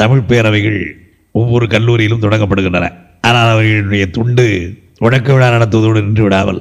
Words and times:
தமிழ் 0.00 0.28
பேரவைகள் 0.30 0.80
ஒவ்வொரு 1.40 1.66
கல்லூரியிலும் 1.74 2.22
தொடங்கப்படுகின்றன. 2.24 2.86
ஆனால் 3.28 3.50
அவர்களுடைய 3.52 4.04
துண்டு 4.16 4.46
தொடக்க 5.02 5.28
விழா 5.32 5.48
நடத்துவதோடு 5.54 6.00
நின்று 6.06 6.22
விடாமல் 6.22 6.60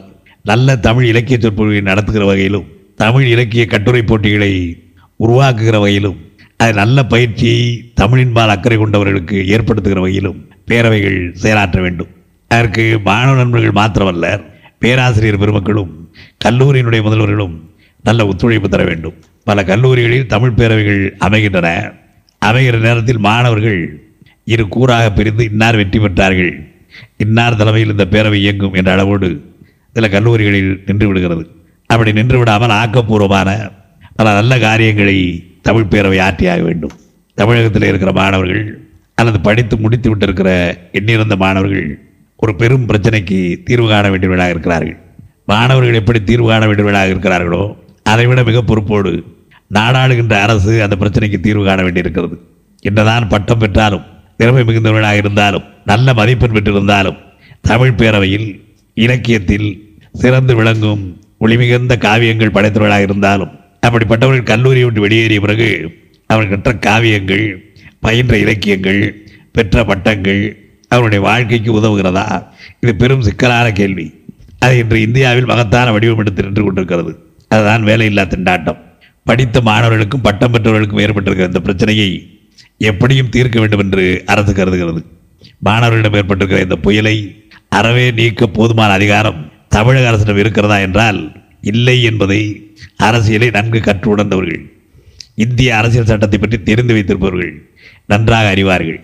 நல்ல 0.51 0.77
தமிழ் 0.85 1.08
இலக்கிய 1.11 1.37
சொற்பொழிவை 1.42 1.82
நடத்துகிற 1.82 2.24
வகையிலும் 2.25 2.67
தமிழ் 3.03 3.27
இலக்கிய 3.33 3.63
கட்டுரை 3.66 4.01
போட்டிகளை 4.03 4.51
உருவாக்குகிற 5.19 5.77
வகையிலும் 5.83 6.19
அது 6.63 6.74
நல்ல 6.74 6.98
பயிற்சியை 7.13 7.61
தமிழின்பால் 8.02 8.54
அக்கறை 8.55 8.77
கொண்டவர்களுக்கு 8.77 9.38
ஏற்படுத்துகிற 9.56 10.00
வகையிலும் 10.06 10.40
பேரவைகள் 10.70 11.20
செயலாற்ற 11.42 11.80
வேண்டும். 11.82 12.12
அதற்கு 12.52 12.84
மாணவ 13.10 13.36
நண்பர்கள் 13.36 13.78
மாத்திரமல்ல 13.80 14.28
பேராசிரியர் 14.84 15.42
பெருமக்களும் 15.44 15.92
கல்லூரியினுடைய 16.46 17.02
முதல்வர்களும் 17.08 17.56
நல்ல 18.04 18.28
ஒத்துழைப்பு 18.32 18.70
தர 18.70 18.84
வேண்டும். 18.84 19.16
பல 19.44 19.64
கல்லூரிகளில் 19.64 20.32
தமிழ் 20.34 20.58
பேரவைகள் 20.58 21.04
அமைகின்றன. 21.28 21.70
அமைகிற 22.48 22.77
நேரத்தில் 22.88 23.25
மாணவர்கள் 23.27 23.80
இரு 24.54 24.64
கூறாக 24.75 25.05
பிரிந்து 25.18 25.43
இன்னார் 25.50 25.78
வெற்றி 25.82 26.00
பெற்றார்கள். 26.00 26.54
இன்னார் 27.24 27.60
தலைமையில் 27.60 27.93
இந்த 27.93 28.06
பேரவை 28.14 28.39
இயங்கும் 28.43 28.75
என்ற 28.79 28.89
அளவோடு 28.96 29.29
சில 29.96 30.07
கல்லூரிகளில் 30.15 30.71
நின்று 30.87 31.06
விடுகிறது. 31.10 31.43
அப்படி 31.89 32.11
நின்று 32.20 32.37
விடாமல் 32.37 32.75
ஆக்கப்பூர்வமான 32.81 33.49
பல 34.20 34.34
நல்ல 34.39 34.53
காரியங்களை 34.65 35.17
தமிழ் 35.67 35.91
பேரவை 35.93 36.20
ஆற்றியாக 36.27 36.61
வேண்டும். 36.67 36.95
தமிழகத்தில் 37.37 37.87
இருக்கிற 37.89 38.11
மாணவர்கள் 38.20 38.65
அல்லது 39.20 39.39
படித்து 39.48 39.75
முடித்து 39.84 40.07
விட்டிருக்கிற 40.12 40.49
எண்ணிறந்த 40.99 41.35
மாணவர்கள் 41.43 41.87
ஒரு 42.41 42.53
பெரும் 42.62 42.87
பிரச்சனைக்கு 42.89 43.39
தீர்வு 43.67 43.87
காண 43.89 44.05
வேண்டியவர்களாக 44.09 44.53
இருக்கிறார்கள். 44.55 44.98
மாணவர்கள் 45.51 45.99
எப்படி 46.01 46.20
தீர்வு 46.29 46.48
காண 46.49 46.63
வேண்டியவர்களாக 46.65 47.12
இருக்கிறார்களோ 47.13 47.63
அதைவிட 48.12 48.41
மிக 48.49 48.59
பொறுப்போடு 48.62 49.12
நாடாளுகின்ற 49.77 50.34
அரசு 50.34 50.84
அந்த 50.84 50.95
பிரச்சனைக்கு 50.99 51.39
தீர்வு 51.39 51.65
காண 51.65 51.84
வேண்டியிருக்கிறது. 51.84 52.35
என்னதான் 52.79 53.27
பட்டம் 53.27 53.59
பெற்றாலும் 53.59 54.05
திறமை 54.38 54.63
மிகுந்தவர்களாக 54.63 55.15
இருந்தாலும் 55.15 55.63
நல்ல 55.85 56.13
மதிப்பெண் 56.13 56.55
பெற்றிருந்தாலும் 56.55 57.17
தமிழ் 57.62 57.93
பேரவையில் 57.98 58.48
இலக்கியத்தில் 58.93 59.68
சிறந்து 60.13 60.55
விளங்கும் 60.55 61.03
ஒளிமிகுந்த 61.40 61.93
காவியங்கள் 61.98 62.55
படைத்தவர்களாக 62.55 63.01
இருந்தாலும் 63.01 63.51
அப்படிப்பட்டவர்கள் 63.87 64.44
கல்லூரியை 64.44 64.84
விட்டு 64.84 65.02
வெளியேறிய 65.02 65.40
பிறகு 65.40 65.70
அவர்கள் 66.28 66.59
கற்ற 66.59 66.92
காவியங்கள் 66.92 67.73
பயின்ற 68.00 68.38
இலக்கியங்கள் 68.38 69.02
பெற்ற 69.52 69.84
பட்டங்கள் 69.84 70.42
அவருடைய 70.88 71.23
வாழ்க்கைக்கு 71.23 71.72
உதவுகிறதா? 71.80 72.26
இது 72.80 72.96
பெரும் 72.96 73.22
சிக்கலான 73.22 73.72
கேள்வி. 73.72 74.14
அது 74.59 74.78
இன்று 74.78 75.02
இந்தியாவில் 75.02 75.46
மகத்தான 75.46 75.92
வடிவம் 75.92 76.18
எடுத்து 76.18 76.44
நின்று 76.44 76.64
கொண்டிருக்கிறது. 76.64 77.12
அதுதான் 77.48 77.84
வேலையில்லா 77.84 78.23
திண்டாட்டம். 78.26 78.78
படித்த 79.28 79.62
மாணவர்களுக்கும் 79.62 80.22
பட்டம் 80.22 80.52
பெற்றவர்களுக்கும் 80.52 81.02
ஏற்பட்டிருக்கிற 81.06 81.45
இந்த 81.45 81.59
பிரச்சனையை 81.59 82.09
எப்படியும் 82.78 83.30
தீர்க்க 83.30 83.59
வேண்டும் 83.59 83.80
என்று 83.80 84.23
அரசு 84.26 84.54
கருதுகிறது. 84.54 85.06
மாணவர்களிடம் 85.59 86.18
ஏற்பட்டிருக்கிற 86.22 86.59
இந்த 86.62 86.76
புயலை 86.76 87.46
அறவே 87.70 88.12
நீக்க 88.12 88.48
போதுமான 88.48 88.94
அதிகாரம் 88.94 89.52
தமிழக 89.68 90.08
அரசிடம் 90.08 90.38
இருக்கிறதா 90.38 90.80
என்றால் 90.80 91.31
இல்லை 91.62 92.03
என்பதை 92.03 92.72
அரசியலை 92.96 93.50
நன்கு 93.50 93.81
கற்று 93.81 94.09
உணர்ந்தவர்கள் 94.09 94.73
இந்திய 95.36 95.78
அரசியல் 95.78 96.06
சட்டத்தை 96.06 96.40
பற்றி 96.40 96.64
தெரிந்து 96.64 96.94
வைத்திருப்பவர்கள் 96.94 97.70
நன்றாக 98.06 98.53
அறிவார்கள். 98.56 99.00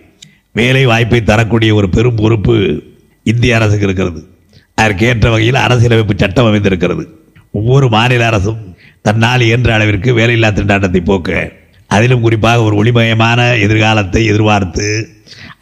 வேலை 0.52 0.86
வாய்ப்பை 0.86 1.22
தரக்கூடிய 1.22 1.74
ஒரு 1.74 1.88
பெரும் 1.88 2.16
பொறுப்பு 2.16 2.82
இந்திய 3.22 3.56
அரசுக்கு 3.56 3.86
இருக்கிறது. 3.86 4.28
அதற்கேற்ற 4.74 5.30
வகையில் 5.30 5.54
அரசியலமைப்பு 5.54 6.14
சட்டம் 6.16 6.46
அமைந்திருக்கிறது. 6.46 7.04
ஒவ்வொரு 7.50 7.88
மாநில 7.88 8.26
அரசும் 8.26 8.71
தன்னால் 9.02 9.40
இயன்ற 9.40 9.70
அளவிற்கு 9.74 10.10
வேலையில்லா 10.18 10.50
திண்டாட்டத்தை 10.58 11.00
போக்க 11.04 11.52
அதிலும் 11.86 12.20
குறிப்பாக 12.20 12.62
ஒரு 12.62 12.74
ஒளிமயமான 12.82 13.40
எதிர்காலத்தை 13.60 14.20
எதிர்பார்த்து 14.26 14.86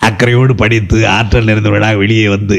அக்கறையோடு 0.09 0.55
படித்து 0.55 0.99
ஆற்றல் 1.09 1.45
நிறைந்தவர்களாக 1.45 1.97
வெளியே 1.97 2.29
வந்து 2.29 2.59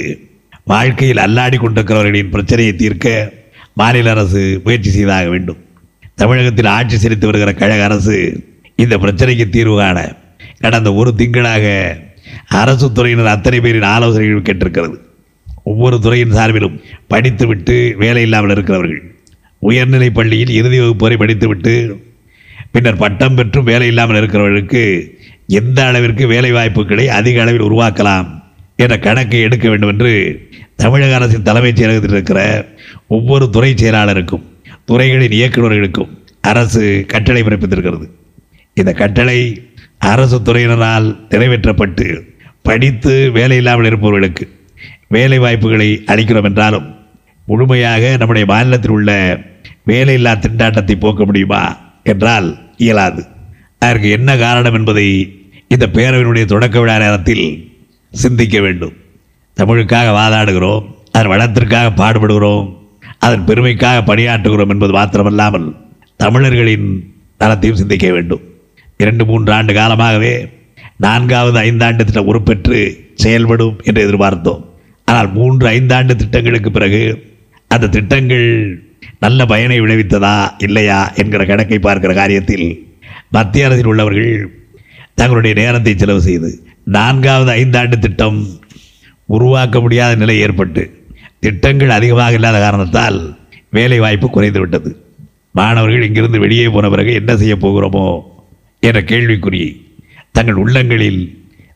வாழ்க்கையில் 0.63 1.23
அல்லாடி 1.25 1.57
கொண்டிருக்கிறவர்களின் 1.59 2.29
பிரச்சனையை 2.29 2.73
தீர்க்க 2.75 3.33
மாநில 3.73 4.09
அரசு 4.09 4.41
முயற்சி 4.63 4.89
செய்தாக 4.89 5.29
வேண்டும். 5.29 5.59
தமிழகத்தில் 6.15 6.65
ஆட்சி 6.65 6.97
செலுத்தி 6.97 7.25
வருகிற 7.25 7.51
கழக 7.53 7.83
அரசு 7.83 8.17
இந்த 8.75 8.97
பிரச்சனைக்கு 8.97 9.45
தீர்வு 9.49 9.77
காண 9.77 9.99
கடந்த 10.59 10.89
ஒரு 10.93 11.13
திங்களாக 11.17 11.65
அரசு 12.61 12.87
துறையினர் 12.95 13.33
அத்தனை 13.35 13.59
பேரின் 13.59 13.87
ஆலோசனைகள் 13.95 14.47
கேட்டிருக்கிறது. 14.49 14.95
ஒவ்வொரு 15.63 15.97
துறையின் 15.99 16.35
சார்பிலும் 16.37 16.77
படித்துவிட்டு 17.07 17.95
வேலை 17.97 18.21
இல்லாமல் 18.21 18.49
இருக்கிறவர்கள். 18.49 19.01
உயர்நிலை 19.61 20.09
பள்ளியில் 20.09 20.49
இறுதி 20.49 20.79
வகுப்பு 20.79 21.03
வரை 21.03 21.17
படித்துவிட்டு 21.17 22.03
பின்னர் 22.71 22.97
பட்டம் 22.97 23.35
பெற்றும் 23.35 23.63
வேலை 23.63 23.87
இல்லாமல் 23.87 24.23
இருக்கிறவர்களுக்கு 24.23 25.11
எந்த 25.47 25.85
அளவிற்கு 25.85 26.27
வேலை 26.27 26.51
வாய்ப்புகளை 26.51 27.07
அதிக 27.09 27.41
அளவில் 27.41 27.61
உருவாக்கலாம் 27.61 28.27
என்ற 28.75 28.99
கணக்கை 28.99 29.41
எடுக்க 29.41 29.69
வேண்டும் 29.69 29.89
என்று 29.89 30.13
தமிழக 30.75 31.15
அரசின் 31.15 31.41
தலைமைச் 31.41 31.83
செயலகத்தில் 31.83 32.11
இருக்கிற 32.11 32.67
ஒவ்வொரு 33.07 33.49
துறை 33.49 33.73
செயலாளருக்கும் 33.73 34.45
துறைகளின் 34.85 35.31
இயக்குநர்களுக்கும் 35.31 36.09
அரசு 36.41 37.03
கட்டளை 37.07 37.41
பிறப்பித்திருக்கிறது. 37.43 38.07
இந்த 38.73 38.93
கட்டளை 38.93 39.39
அரசு 39.97 40.39
துறையினரால் 40.39 41.07
நிறைவேற்றப்பட்டு 41.29 42.21
படித்து 42.61 43.31
வேலை 43.31 43.57
இல்லாமல் 43.57 43.85
இருப்பவர்களுக்கு 43.85 44.49
வேலை 45.07 45.39
வாய்ப்புகளை 45.39 46.03
அளிக்கிறோம் 46.05 46.43
என்றாலும் 46.43 47.00
முழுமையாக 47.51 48.03
நம்முடைய 48.19 48.45
மாநிலத்தில் 48.51 48.95
உள்ள 48.97 49.11
வேலையில்லா 49.89 50.33
திண்டாட்டத்தை 50.43 50.95
போக்க 51.03 51.21
முடியுமா 51.29 51.61
என்றால் 52.11 52.47
இயலாது. 52.85 53.21
அதற்கு 53.81 54.07
என்ன 54.17 54.29
காரணம் 54.43 54.77
என்பதை 54.79 55.07
இந்த 55.73 55.85
பேரவையினுடைய 55.95 56.45
தொடக்க 56.53 56.75
விழா 56.81 56.95
நேரத்தில் 57.03 57.45
சிந்திக்க 58.13 58.57
வேண்டும். 58.65 58.95
தமிழுக்காக 59.57 60.07
வாதாடுகிறோம் 60.19 60.85
அதன் 61.15 61.33
வளத்திற்காக 61.33 61.87
பாடுபடுகிறோம் 62.01 62.67
அதன் 63.25 63.47
பெருமைக்காக 63.47 63.97
பணியாற்றுகிறோம் 64.09 64.71
என்பது 64.73 64.93
மாத்திரமல்லாமல் 64.97 65.67
தமிழர்களின் 66.23 66.87
நலத்தையும் 67.41 67.79
சிந்திக்க 67.81 68.07
வேண்டும். 68.15 68.43
இரண்டு 69.01 69.23
மூன்று 69.29 69.51
ஆண்டு 69.57 69.73
காலமாகவே 69.73 70.33
நான்காவது 71.05 71.57
ஐந்தாண்டு 71.67 72.03
திட்டம் 72.07 72.29
உருப்பெற்று 72.31 72.79
செயல்படும் 73.23 73.75
என்று 73.87 74.01
எதிர்பார்த்தோம். 74.05 74.61
ஆனால் 75.07 75.29
மூன்று 75.37 75.65
ஐந்தாண்டு 75.77 76.13
திட்டங்களுக்கு 76.21 76.69
பிறகு 76.77 77.01
அந்த 77.73 77.87
திட்டங்கள் 77.87 78.47
நல்ல 79.19 79.45
பயனை 79.45 79.81
விளைவித்ததா 79.81 80.35
இல்லையா 80.57 80.99
என்கிற 81.15 81.45
கணக்கை 81.45 81.79
பார்க்கிற 81.79 82.13
காரியத்தில் 82.13 82.67
மத்திய 83.29 83.65
அரசில் 83.65 83.85
உள்ளவர்கள் 83.85 84.51
தங்களுடைய 85.15 85.53
நேரத்தை 85.61 85.93
செலவு 85.95 86.21
செய்து 86.21 86.49
நான்காவது 86.83 87.51
ஐந்தாண்டு 87.51 87.97
திட்டம் 87.99 88.39
உருவாக்க 89.25 89.79
முடியாத 89.79 90.15
நிலை 90.15 90.39
ஏற்பட்டு 90.39 90.83
திட்டங்கள் 91.39 91.89
அதிகமாக 91.89 92.33
இல்லாத 92.33 92.59
காரணத்தால் 92.59 93.19
வேலை 93.69 93.99
வாய்ப்பு 93.99 94.29
குறைந்து 94.29 94.59
விட்டது 94.59 94.89
மாணவர்கள் 95.51 96.03
இங்கிருந்து 96.03 96.39
வெளியே 96.39 96.67
போன 96.67 96.89
பிறகு 96.89 97.13
என்ன 97.13 97.31
செய்ய 97.37 97.55
போகிறோமோ 97.55 98.05
என்ற 98.83 98.99
கேள்விக்குறி 99.01 99.63
தங்கள் 100.31 100.61
உள்ளங்களில் 100.63 101.21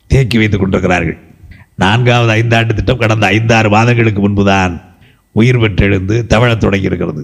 தேக்கி 0.08 0.38
வைத்துக் 0.38 0.62
கொண்டிருக்கிறார்கள். 0.62 1.18
நான்காவது 1.76 2.32
ஐந்தாண்டு 2.34 2.74
திட்டம் 2.74 2.98
கடந்த 2.98 3.26
ஐந்தாறு 3.28 3.70
மாதங்களுக்கு 3.70 4.22
முன்புதான் 4.22 4.74
உயிர் 5.40 5.62
பெற்றெழுந்து 5.64 6.16
தவழத் 6.34 6.64
தொடங்கியிருக்கிறது. 6.64 7.22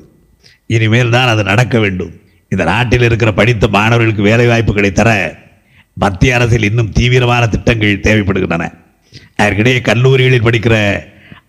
இனிமேல் 0.75 1.13
தான் 1.15 1.31
அது 1.33 1.43
நடக்க 1.51 1.75
வேண்டும். 1.83 2.13
இந்த 2.51 2.63
நாட்டில் 2.71 3.05
இருக்கிற 3.07 3.29
படித்த 3.39 3.67
மாணவர்களுக்கு 3.77 4.23
வேலைவாய்ப்புகளை 4.29 4.91
தர 4.91 5.09
மத்திய 5.97 6.35
அரசில் 6.35 6.67
இன்னும் 6.69 6.91
தீவிரமான 6.97 7.43
திட்டங்கள் 7.53 8.03
தேவைப்படுகின்றன. 8.07 8.65
அதற்கிடையே 9.41 9.79
கல்லூரிகளில் 9.89 10.45
படிக்கிற 10.47 10.75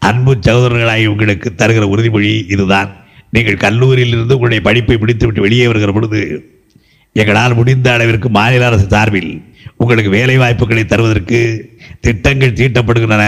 அன்பு 0.08 0.32
சகோதரர்களாகி 0.46 1.04
உங்களுக்கு 1.12 1.48
தருகிற 1.60 1.84
உறுதிமொழி 1.94 2.30
இதுதான். 2.54 2.90
நீங்கள் 3.34 3.62
கல்லூரியிலிருந்து 3.64 4.36
உங்களுடைய 4.36 4.62
படிப்பை 4.68 4.96
முடித்துவிட்டு 5.02 5.46
வெளியே 5.46 5.66
வருகிற 5.70 5.92
பொழுது 5.92 6.20
எங்களால் 7.16 7.58
முடிந்த 7.60 7.88
அளவிற்கு 7.92 8.28
மாநில 8.36 8.66
அரசு 8.66 8.86
சார்பில் 8.94 9.32
உங்களுக்கு 9.76 10.10
வேலை 10.10 10.36
வாய்ப்புகளை 10.42 10.84
தருவதற்கு 10.84 11.40
திட்டங்கள் 12.06 12.58
தீட்டப்படுகின்றன 12.60 13.25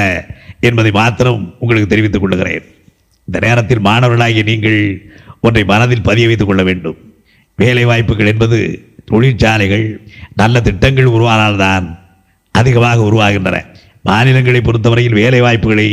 என்பதை 0.69 0.91
மாத்திரம் 1.01 1.43
உங்களுக்கு 1.63 1.89
தெரிவித்துக் 1.93 2.25
கொள்கிறேன் 2.25 2.67
இந்த 3.27 3.39
நேரத்தில் 3.47 3.87
மாணவர்களாகிய 3.89 4.43
நீங்கள் 4.43 4.81
ஒன்றை 5.41 5.65
மனதில் 5.65 6.07
பதிய 6.09 6.27
வைத்துக் 6.27 6.47
கொள்ள 6.47 6.63
வேண்டும். 6.63 6.99
வேலை 7.57 7.85
வாய்ப்புகள் 7.85 8.27
என்பது 8.27 8.59
தொழிற்சாலைகள் 9.05 9.87
நல்ல 10.35 10.61
திட்டங்கள் 10.61 11.15
உருவானால்தான் 11.17 11.87
அதிகமாக 12.51 13.03
உருவாகின்றன. 13.03 13.57
மாநிலங்களை 14.03 14.61
பொறுத்தவரையில் 14.61 15.19
வேலை 15.23 15.41
வாய்ப்புகளை 15.41 15.89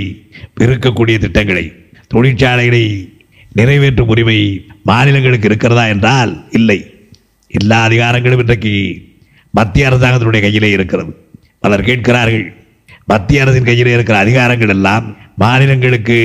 பெருக்கக்கூடிய 0.59 1.17
திட்டங்களை 1.17 1.65
தொழிற்சாலைகளை 2.13 2.83
நிறைவேற்றும் 3.53 4.07
உரிமை 4.07 4.39
மாநிலங்களுக்கு 4.83 5.47
இருக்கிறதா 5.47 5.85
என்றால் 5.87 6.31
இல்லை. 6.51 6.79
எல்லா 7.47 7.87
அதிகாரங்களும் 7.87 8.39
இன்றைக்கு 8.39 8.73
மத்திய 9.49 9.89
அரசாங்கத்தினுடைய 9.89 10.41
கையிலே 10.41 10.71
இருக்கிறது. 10.71 11.11
பலர் 11.59 11.87
கேட்கிறார்கள் 11.89 12.53
மத்திய 13.05 13.41
அரசின் 13.41 13.69
கையிலே 13.69 13.93
இருக்கிற 13.93 14.17
அதிகாரங்கள் 14.25 14.73
எல்லாம் 14.75 15.05
மாநிலங்களுக்கு 15.35 16.19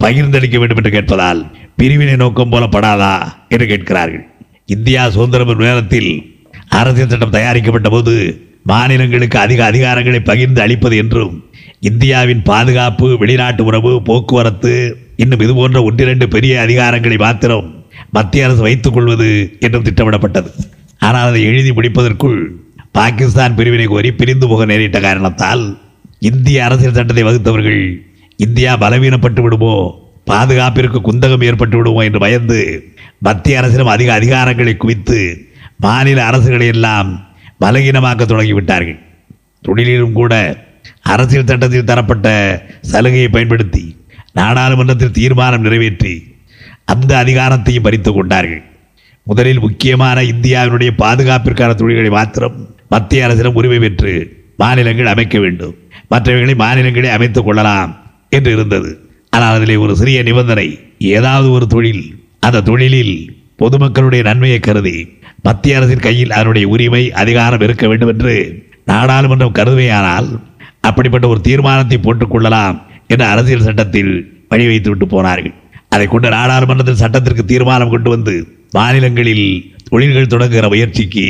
பகிர்ந்தளிக்க 0.00 0.56
வேண்டும் 0.60 0.80
என்று 0.80 0.92
கேட்பதால் 0.96 1.40
பிரிவினை 1.80 2.16
நோக்கம் 2.22 2.52
போலப்படாதா 2.52 3.14
என்று 3.48 3.66
கேட்கிறார்கள். 3.66 4.24
இந்தியா 4.74 5.02
சுதந்திரம் 5.14 5.64
நேரத்தில் 5.66 6.10
அரசியல் 6.78 7.10
சட்டம் 7.12 7.36
தயாரிக்கப்பட்ட 7.36 7.88
போது 7.88 8.14
மாநிலங்களுக்கு 8.70 9.38
அதிக 9.38 9.60
அதிகாரங்களை 9.64 10.20
பகிர்ந்து 10.20 10.60
அளிப்பது 10.64 10.96
என்றும் 11.02 11.34
இந்தியாவின் 11.88 12.42
பாதுகாப்பு 12.42 13.08
வெளிநாட்டு 13.18 13.62
உறவு 13.64 13.90
போக்குவரத்து 14.02 14.72
இன்னும் 15.22 15.42
இது 15.44 15.52
போன்ற 15.54 15.78
ஒன்றிரண்டு 15.88 16.26
பெரிய 16.28 16.54
அதிகாரங்களை 16.60 17.16
மாத்திரம் 17.16 17.68
மத்திய 18.16 18.46
அரசு 18.46 18.62
வைத்துக் 18.66 18.96
கொள்வது 18.96 19.28
என்றும் 19.60 19.84
திட்டமிடப்பட்டது. 19.84 20.50
ஆனால் 20.98 21.28
அதை 21.30 21.42
எழுதி 21.50 21.70
முடிப்பதற்குள் 21.72 22.38
பாகிஸ்தான் 22.98 23.56
பிரிவினை 23.58 23.86
கோரி 23.86 24.10
பிரிந்து 24.12 24.46
போக 24.48 24.64
நேரிட்ட 24.64 24.98
காரணத்தால் 25.00 25.64
இந்திய 26.30 26.64
அரசியல் 26.66 26.98
சட்டத்தை 26.98 27.24
வகுத்தவர்கள் 27.24 27.82
இந்தியா 28.36 28.76
பலவீனப்பட்டு 28.76 29.40
விடுமோ? 29.40 30.04
பாதுகாப்பிற்கு 30.26 31.00
குந்தகம் 31.04 31.44
ஏற்பட்டு 31.44 31.76
விடுமோ 31.76 32.00
என்று 32.00 32.18
பயந்து 32.18 32.84
மத்திய 33.18 33.58
அரசிடம் 33.58 33.86
அதிக 33.86 34.12
அதிகாரங்களை 34.12 34.76
குவித்து 34.76 35.48
மாநில 35.76 36.30
அரசுகளை 36.30 36.66
எல்லாம் 36.66 37.34
பலகீனமாக்க 37.60 38.24
தொடங்கிவிட்டார்கள். 38.24 38.98
தொழிலிலும் 39.64 40.12
கூட 40.12 40.64
அரசியல் 41.02 41.46
சட்டத்தில் 41.46 41.84
தரப்பட்ட 41.84 42.28
சலுகையை 42.80 43.28
பயன்படுத்தி 43.28 43.96
நாடாளுமன்றத்தில் 44.32 45.10
தீர்மானம் 45.10 45.62
நிறைவேற்றி 45.62 46.34
அந்த 46.84 47.24
அதிகாரத்தையும் 47.24 47.82
பறித்துக் 47.82 48.14
கொண்டார்கள். 48.14 48.62
முதலில் 49.22 49.60
முக்கியமான 49.60 50.22
இந்தியாவினுடைய 50.22 50.90
பாதுகாப்பிற்கான 50.98 51.74
தொழில்களை 51.74 52.10
மாத்திரம் 52.10 52.74
மத்திய 52.88 53.24
அரசிடம் 53.24 53.54
உரிமை 53.54 53.78
பெற்று 53.78 54.44
மாநிலங்கள் 54.56 55.06
அமைக்க 55.06 55.38
வேண்டும். 55.38 55.74
மற்றவைகளை 56.10 56.54
மாநிலங்களே 56.54 57.10
அமைத்துக் 57.10 57.44
கொள்ளலாம். 57.44 58.05
என்று 58.28 58.52
இருந்தது. 58.52 58.90
ஆனால் 59.30 59.56
அதிலே 59.56 59.76
ஒரு 59.76 59.96
சிறிய 59.96 60.22
நிபந்தனை 60.22 60.68
ஏதாவது 60.98 61.50
ஒரு 61.50 61.66
தொழில் 61.66 62.02
அந்த 62.38 62.60
தொழிலில் 62.60 63.14
பொதுமக்களுடைய 63.62 64.22
நன்மையை 64.22 64.60
கருதி 64.60 64.96
மத்திய 65.42 65.76
அரசின் 65.78 66.04
கையில் 66.06 66.30
அதனுடைய 66.30 66.68
உரிமை 66.68 67.12
அதிகாரம் 67.12 67.60
இருக்க 67.60 67.86
வேண்டும் 67.86 68.08
என்று 68.08 68.34
நாடாளுமன்றம் 68.90 69.56
கருதுவையானால் 69.58 70.28
அப்படிப்பட்ட 70.80 71.28
ஒரு 71.28 71.40
தீர்மானத்தை 71.40 71.98
போட்டுக்கொள்ளலாம் 71.98 72.76
என்று 73.06 73.24
அரசியல் 73.24 73.66
சட்டத்தில் 73.68 74.12
வழி 74.48 74.66
வைத்து 74.66 74.90
விட்டு 74.90 75.06
போனார்கள். 75.06 75.54
அதை 75.88 76.06
கொண்டு 76.06 76.28
நாடாளுமன்றத்தில் 76.28 77.02
சட்டத்திற்கு 77.02 77.44
தீர்மானம் 77.44 77.90
கொண்டு 77.90 78.10
வந்து 78.10 78.34
மாநிலங்களில் 78.70 79.46
தொழில்கள் 79.90 80.32
தொடங்குகிற 80.32 80.68
முயற்சிக்கு 80.68 81.26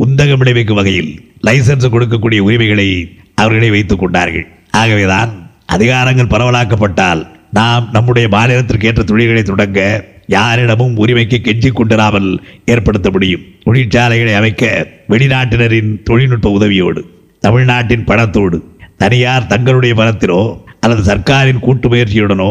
குந்தகம் 0.00 0.40
விளைவிக்கும் 0.42 0.76
வகையில் 0.76 1.10
லைசன்ஸ் 1.46 1.92
கொடுக்கக்கூடிய 1.94 2.38
உரிமைகளை 2.38 2.88
அவர்களே 3.34 3.70
வைத்துக் 3.70 3.98
கொண்டார்கள். 3.98 4.46
ஆகவேதான் 4.70 5.32
அதிகாரங்கள் 5.76 6.32
பரவலாக்கப்பட்டால் 6.32 7.22
நாம் 7.52 7.88
நம்முடைய 7.92 8.28
மாநிலத்திற்கு 8.32 8.84
ஏற்ற 8.84 9.02
தொழில்களை 9.02 9.42
தொடங்க 9.42 9.80
யாரிடமும் 10.26 10.96
உரிமைக்கு 10.96 11.38
கெஞ்சி 11.42 11.70
கொண்டிராமல் 11.70 12.38
ஏற்படுத்த 12.64 13.10
முடியும். 13.10 13.44
தொழிற்சாலைகளை 13.64 14.34
அமைக்க 14.34 14.86
வெளிநாட்டினரின் 15.08 16.02
தொழில்நுட்ப 16.02 16.50
உதவியோடு 16.58 17.02
தமிழ்நாட்டின் 17.40 18.04
பணத்தோடு 18.04 18.58
தனியார் 18.96 19.46
தங்களுடைய 19.46 19.94
பணத்திலோ 19.94 20.40
அல்லது 20.80 21.02
சர்க்காரின் 21.14 21.58
கூட்டு 21.58 21.88
முயற்சியுடனோ 21.88 22.50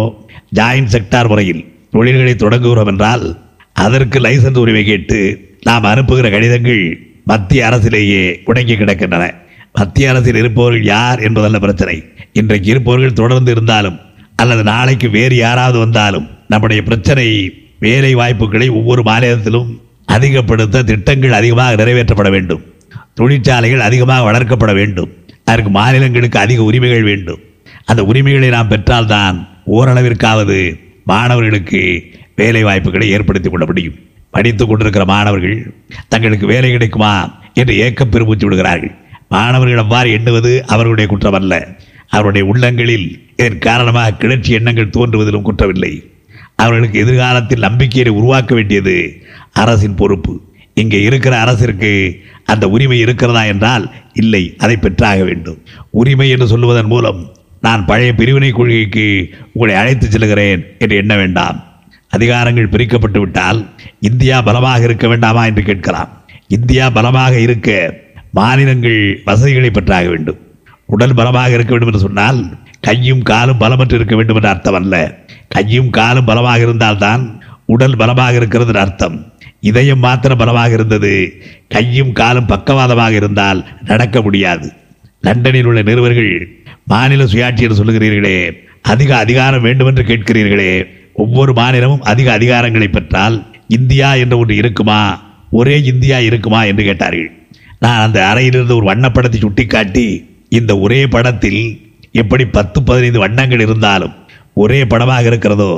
ஜாயின்ட் 0.55 0.93
செக்டார் 0.95 1.27
முறையில் 1.27 1.65
தொழில்களை 1.91 2.33
தொடங்குகிறோம் 2.33 2.87
என்றால் 2.87 3.25
அதற்கு 3.73 4.19
லைசன்ஸ் 4.19 4.57
உரிமை 4.57 4.83
கேட்டு 4.83 5.19
நாம் 5.61 5.83
அனுப்புகிற 5.83 6.29
கடிதங்கள் 6.29 6.83
மத்திய 7.25 7.65
அரசிலேயே 7.69 8.23
முடங்கி 8.45 8.75
கிடக்கின்றன. 8.75 9.25
மத்திய 9.75 10.09
அரசில் 10.09 10.35
இருப்பவர்கள் 10.35 10.83
யார் 10.83 11.19
என்பதல்ல 11.19 11.59
பிரச்சனை. 11.59 12.03
இன்றைக்கு 12.33 12.69
இருப்பவர்கள் 12.69 13.13
தொடர்ந்து 13.13 13.51
இருந்தாலும் 13.51 13.99
அல்லது 14.35 14.63
நாளைக்கு 14.63 15.09
வேறு 15.09 15.35
யாராவது 15.35 15.79
வந்தாலும் 15.79 16.29
நம்முடைய 16.47 16.83
பிரச்சனை 16.83 17.53
வேலை 17.79 18.15
வாய்ப்புகளை 18.15 18.69
ஒவ்வொரு 18.69 19.03
மாநிலத்திலும் 19.03 19.81
அதிகப்படுத்த 20.05 20.83
திட்டங்கள் 20.83 21.31
அதிகமாக 21.31 21.83
நிறைவேற்றப்பட 21.83 22.29
வேண்டும். 22.29 22.63
தொழிற்சாலைகள் 23.13 23.79
அதிகமாக 23.79 24.31
வளர்க்கப்பட 24.31 24.73
வேண்டும். 24.73 25.11
அதற்கு 25.43 25.69
மாநிலங்களுக்கு 25.69 26.39
அதிக 26.39 26.63
உரிமைகள் 26.63 27.03
வேண்டும். 27.03 27.39
அந்த 27.85 28.03
உரிமைகளை 28.03 28.49
நாம் 28.49 28.67
பெற்றால்தான் 28.67 29.47
ஓரளவிற்காவது 29.73 30.79
மாணவர்களுக்கு 31.03 31.81
வேலை 32.35 32.63
வாய்ப்புகளை 32.63 33.09
ஏற்படுத்தி 33.09 33.49
கொள்ள 33.49 33.65
முடியும். 33.65 33.95
படித்து 34.31 34.65
கொண்டிருக்கிற 34.65 35.05
மாணவர்கள் 35.05 35.73
தங்களுக்கு 36.07 36.47
வேலை 36.47 36.71
கிடைக்குமா 36.71 37.41
என்று 37.53 37.77
ஏக்கம் 37.77 38.09
பெருமூச்சு 38.09 38.45
விடுகிறார்கள். 38.45 38.95
மாணவர்கள் 39.31 39.77
அவ்வாறு 39.77 40.09
எண்ணுவது 40.11 40.51
அவர்களுடைய 40.65 41.09
குற்றம் 41.09 41.33
அல்ல. 41.33 41.53
அவருடைய 42.07 42.47
உள்ளங்களில் 42.47 43.07
இதன் 43.35 43.59
காரணமாக 43.59 44.11
கிளர்ச்சி 44.11 44.51
எண்ணங்கள் 44.53 44.93
தோன்றுவதிலும் 44.97 45.47
குற்றமில்லை. 45.47 45.93
அவர்களுக்கு 46.55 46.97
எதிர்காலத்தில் 46.99 47.59
நம்பிக்கையை 47.59 48.11
உருவாக்க 48.19 48.51
வேண்டியது 48.55 48.95
அரசின் 49.51 49.95
பொறுப்பு. 49.95 50.33
இங்கே 50.73 51.01
இருக்கிற 51.01 51.33
அரசிற்கு 51.37 51.91
அந்த 52.45 52.69
உரிமை 52.69 52.99
இருக்கிறதா 52.99 53.43
என்றால் 53.43 53.85
இல்லை 54.13 54.55
அதை 54.57 54.75
பெற்றாக 54.77 55.23
வேண்டும். 55.23 55.59
உரிமை 55.91 56.29
என்று 56.29 56.47
சொல்லுவதன் 56.47 56.91
மூலம் 56.93 57.33
நான் 57.61 57.85
பழைய 57.85 58.13
பிரிவினை 58.13 58.51
கொள்கைக்கு 58.51 59.05
உங்களை 59.53 59.75
அழைத்து 59.75 60.07
செல்கிறேன் 60.07 60.63
என்று 60.79 60.95
எண்ண 60.95 61.15
வேண்டாம். 61.15 61.57
அதிகாரங்கள் 62.11 62.73
பிரிக்கப்பட்டு 62.73 63.19
விட்டால் 63.19 63.59
இந்தியா 63.99 64.41
பலமாக 64.41 64.83
இருக்க 64.83 65.07
வேண்டாமா 65.07 65.45
என்று 65.45 65.63
கேட்கலாம். 65.63 66.11
இந்தியா 66.47 66.89
பலமாக 66.89 67.39
இருக்க 67.39 67.69
மாநிலங்கள் 68.37 68.99
வசதிகளை 69.25 69.69
பெற்றாக 69.69 70.07
வேண்டும். 70.09 70.39
உடல் 70.85 71.13
பலமாக 71.13 71.53
இருக்க 71.55 71.71
வேண்டும் 71.71 71.91
என்று 71.91 72.05
சொன்னால் 72.05 72.39
கையும் 72.79 73.21
காலும் 73.21 73.59
பலமற்று 73.59 73.93
இருக்க 73.93 74.15
வேண்டும் 74.15 74.35
என்ற 74.35 74.49
அர்த்தம் 74.49 74.73
அல்ல. 74.73 74.95
கையும் 75.47 75.89
காலும் 75.89 76.25
பலமாக 76.25 76.59
இருந்தால்தான் 76.59 77.23
உடல் 77.65 77.97
பலமாக 77.97 78.35
இருக்கிறது 78.35 78.79
அர்த்தம். 78.79 79.33
இதயம் 79.59 79.99
மாத்திரம் 79.99 80.37
பலமாக 80.37 80.73
இருந்தது 80.73 81.13
கையும் 81.67 82.11
காலும் 82.11 82.45
பக்கவாதமாக 82.45 83.11
இருந்தால் 83.11 83.65
நடக்க 83.85 84.21
முடியாது. 84.21 84.73
லண்டனில் 85.21 85.65
உள்ள 85.65 85.81
நிறுவர்கள் 85.81 86.33
மாநில 86.83 87.23
சுயாட்சி 87.23 87.63
என்று 87.65 87.79
சொல்லுகிறீர்களே 87.79 88.37
அதிக 88.81 89.17
அதிகாரம் 89.17 89.61
வேண்டும் 89.61 89.87
என்று 89.87 90.03
கேட்கிறீர்களே 90.03 90.71
ஒவ்வொரு 91.13 91.53
மாநிலமும் 91.53 92.01
அதிக 92.01 92.31
அதிகாரங்களை 92.31 92.87
பெற்றால் 92.87 93.35
இந்தியா 93.67 94.13
என்ற 94.13 94.37
ஒன்று 94.37 94.55
இருக்குமா? 94.55 95.01
ஒரே 95.49 95.83
இந்தியா 95.83 96.19
இருக்குமா 96.19 96.63
என்று 96.63 96.83
கேட்டார்கள். 96.83 97.29
நான் 97.79 98.03
அந்த 98.05 98.27
அறையிலிருந்து 98.27 98.75
ஒரு 98.75 98.85
வண்ணப்படத்தை 98.91 99.39
சுட்டிக்காட்டி 99.39 100.25
இந்த 100.49 100.79
ஒரே 100.79 101.07
படத்தில் 101.07 101.61
எப்படி 102.11 102.45
பத்து 102.45 102.83
பதினைந்து 102.83 103.19
வண்ணங்கள் 103.19 103.59
இருந்தாலும் 103.59 104.13
ஒரே 104.53 104.85
படமாக 104.85 105.27
இருக்கிறதோ 105.27 105.71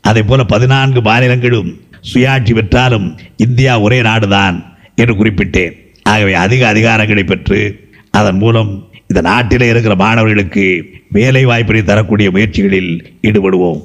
அதே 0.00 0.22
போல 0.22 0.44
பதினான்கு 0.44 1.00
மாநிலங்களும் 1.00 1.70
சுயாட்சி 2.12 2.52
பெற்றாலும் 2.54 3.18
இந்தியா 3.36 3.80
ஒரே 3.80 4.02
நாடுதான் 4.02 4.56
என்று 4.94 5.14
குறிப்பிட்டேன். 5.14 5.74
ஆகவே 6.02 6.34
அதிக 6.34 6.68
அதிகாரங்களை 6.68 7.24
பெற்று 7.24 7.90
அதன் 8.10 8.36
மூலம் 8.36 8.90
இந்த 9.06 9.20
நாட்டிலே 9.20 9.68
இருக்கிற 9.68 9.94
மாணவர்களுக்கு 9.94 10.64
வேலை 11.08 11.44
வாய்ப்பினை 11.44 11.82
தரக்கூடிய 11.84 12.30
முயற்சிகளில் 12.30 12.92
ஈடுபடுவோம். 13.22 13.80